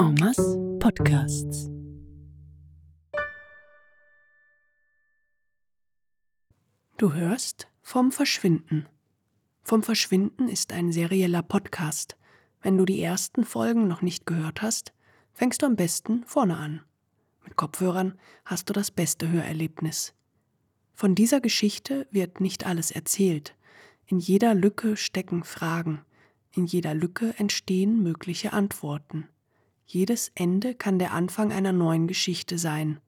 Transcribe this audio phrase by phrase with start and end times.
[0.00, 1.68] En masse Podcasts.
[6.96, 8.88] Du hörst vom Verschwinden.
[9.62, 12.16] Vom Verschwinden ist ein serieller Podcast.
[12.62, 14.94] Wenn du die ersten Folgen noch nicht gehört hast,
[15.34, 16.80] fängst du am besten vorne an.
[17.44, 20.14] Mit Kopfhörern hast du das beste Hörerlebnis.
[20.94, 23.54] Von dieser Geschichte wird nicht alles erzählt.
[24.06, 26.00] In jeder Lücke stecken Fragen.
[26.52, 29.28] In jeder Lücke entstehen mögliche Antworten.
[29.92, 33.00] Jedes Ende kann der Anfang einer neuen Geschichte sein.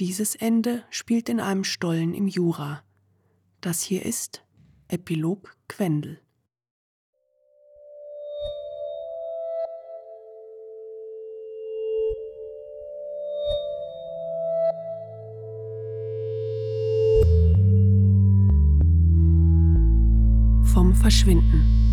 [0.00, 2.82] Dieses Ende spielt in einem Stollen im Jura.
[3.60, 4.44] Das hier ist
[4.88, 6.18] Epilog Quendel.
[20.64, 21.83] Vom Verschwinden.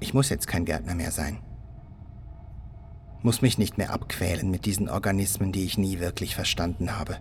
[0.00, 1.38] Ich muss jetzt kein Gärtner mehr sein.
[3.22, 7.18] Muss mich nicht mehr abquälen mit diesen Organismen, die ich nie wirklich verstanden habe.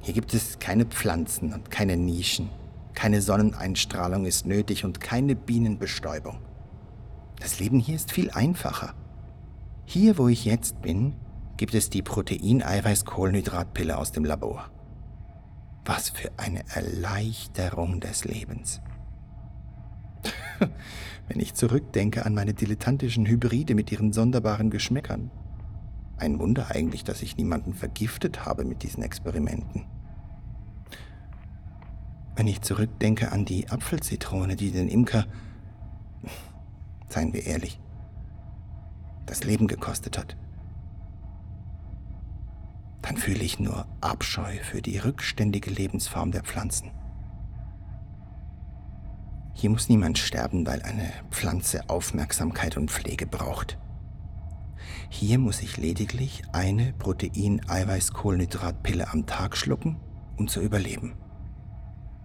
[0.00, 2.50] Hier gibt es keine Pflanzen und keine Nischen.
[2.94, 6.38] Keine Sonneneinstrahlung ist nötig und keine Bienenbestäubung.
[7.40, 8.94] Das Leben hier ist viel einfacher.
[9.84, 11.14] Hier, wo ich jetzt bin,
[11.56, 14.70] gibt es die Protein-Eiweiß-Kohlenhydratpille aus dem Labor.
[15.84, 18.80] Was für eine Erleichterung des Lebens.
[21.28, 25.30] Wenn ich zurückdenke an meine dilettantischen Hybride mit ihren sonderbaren Geschmäckern.
[26.16, 29.86] Ein Wunder eigentlich, dass ich niemanden vergiftet habe mit diesen Experimenten.
[32.36, 35.26] Wenn ich zurückdenke an die Apfelzitrone, die den Imker,
[37.08, 37.80] seien wir ehrlich,
[39.26, 40.36] das Leben gekostet hat,
[43.02, 46.90] dann fühle ich nur Abscheu für die rückständige Lebensform der Pflanzen.
[49.54, 53.78] Hier muss niemand sterben, weil eine Pflanze Aufmerksamkeit und Pflege braucht.
[55.08, 60.00] Hier muss ich lediglich eine Protein-Eiweiß-Kohlenhydratpille am Tag schlucken,
[60.36, 61.14] um zu überleben.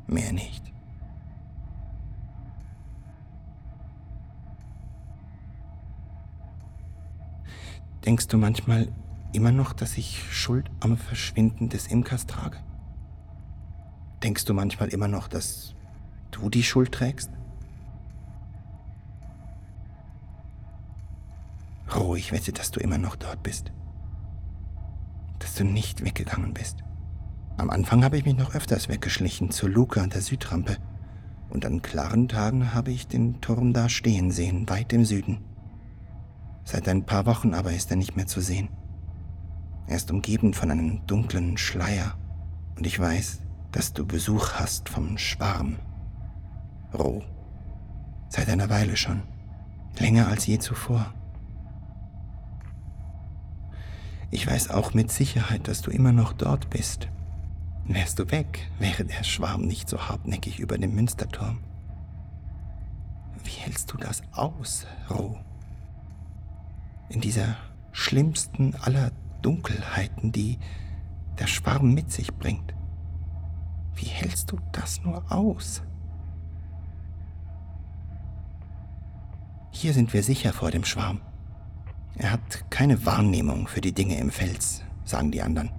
[0.07, 0.63] Mehr nicht.
[8.05, 8.87] Denkst du manchmal
[9.33, 12.57] immer noch, dass ich Schuld am Verschwinden des Imkers trage?
[14.23, 15.75] Denkst du manchmal immer noch, dass
[16.31, 17.31] du die Schuld trägst?
[21.95, 23.71] Ruhig wette, dass du immer noch dort bist.
[25.39, 26.83] Dass du nicht weggegangen bist.
[27.57, 30.77] Am Anfang habe ich mich noch öfters weggeschlichen zur Luke an der Südrampe.
[31.49, 35.39] Und an klaren Tagen habe ich den Turm da stehen sehen, weit im Süden.
[36.63, 38.69] Seit ein paar Wochen aber ist er nicht mehr zu sehen.
[39.87, 42.15] Er ist umgeben von einem dunklen Schleier.
[42.77, 43.41] Und ich weiß,
[43.71, 45.77] dass du Besuch hast vom Schwarm
[46.93, 47.21] roh.
[48.29, 49.23] Seit einer Weile schon.
[49.97, 51.13] Länger als je zuvor.
[54.31, 57.07] Ich weiß auch mit Sicherheit, dass du immer noch dort bist.
[57.85, 61.59] Wärst du weg, wäre der Schwarm nicht so hartnäckig über dem Münsterturm.
[63.43, 65.37] Wie hältst du das aus, Roh?
[67.09, 67.55] In dieser
[67.91, 69.11] schlimmsten aller
[69.41, 70.59] Dunkelheiten, die
[71.39, 72.75] der Schwarm mit sich bringt.
[73.95, 75.81] Wie hältst du das nur aus?
[79.81, 81.21] Hier sind wir sicher vor dem Schwarm.
[82.17, 85.71] Er hat keine Wahrnehmung für die Dinge im Fels, sagen die anderen.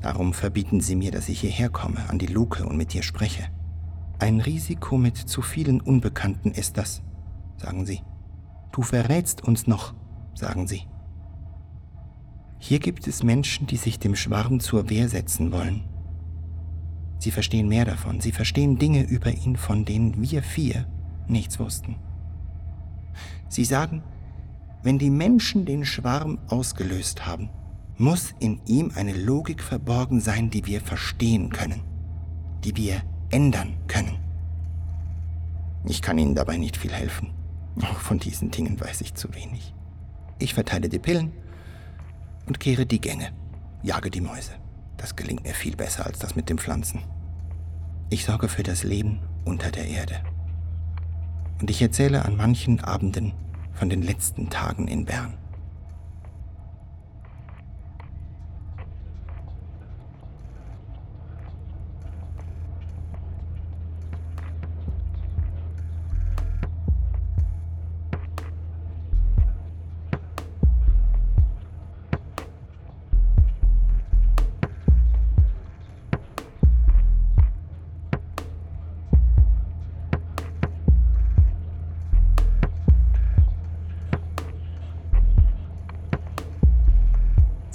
[0.00, 3.44] Darum verbieten sie mir, dass ich hierher komme, an die Luke und mit dir spreche.
[4.18, 7.00] Ein Risiko mit zu vielen Unbekannten ist das,
[7.58, 8.00] sagen sie.
[8.72, 9.94] Du verrätst uns noch,
[10.34, 10.82] sagen sie.
[12.58, 15.84] Hier gibt es Menschen, die sich dem Schwarm zur Wehr setzen wollen.
[17.20, 20.88] Sie verstehen mehr davon, sie verstehen Dinge über ihn, von denen wir vier
[21.28, 21.94] nichts wussten.
[23.48, 24.02] Sie sagen,
[24.82, 27.50] wenn die Menschen den Schwarm ausgelöst haben,
[27.96, 31.82] muss in ihm eine Logik verborgen sein, die wir verstehen können,
[32.64, 34.18] die wir ändern können.
[35.84, 37.32] Ich kann Ihnen dabei nicht viel helfen.
[37.82, 39.74] Auch von diesen Dingen weiß ich zu wenig.
[40.38, 41.32] Ich verteile die Pillen
[42.46, 43.32] und kehre die Gänge,
[43.82, 44.52] jage die Mäuse.
[44.96, 47.02] Das gelingt mir viel besser als das mit den Pflanzen.
[48.10, 50.22] Ich sorge für das Leben unter der Erde
[51.60, 53.32] und ich erzähle an manchen Abenden
[53.74, 55.34] von den letzten Tagen in Bern.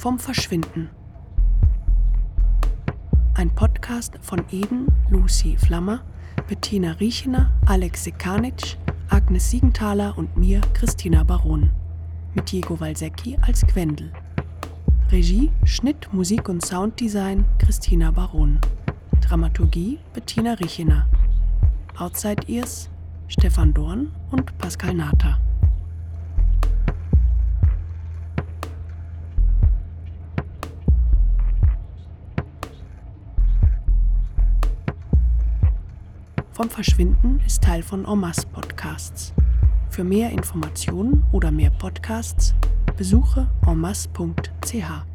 [0.03, 0.89] Vom Verschwinden.
[3.35, 6.03] Ein Podcast von Eden Lucy Flammer,
[6.49, 8.77] Bettina Riechener, Alex Sekanic,
[9.07, 11.69] Agnes Siegenthaler und mir, Christina Baron.
[12.33, 14.11] Mit Diego Walsecki als Gwendel.
[15.09, 18.59] Regie, Schnitt, Musik und Sounddesign Christina Baron.
[19.21, 21.07] Dramaturgie Bettina Riechener.
[21.97, 22.89] Outside Ears
[23.29, 25.39] Stefan Dorn und Pascal Nata.
[36.63, 39.33] Vom Verschwinden ist Teil von Omas Podcasts.
[39.89, 42.55] Für mehr Informationen oder mehr Podcasts
[42.95, 45.12] besuche omas.ch.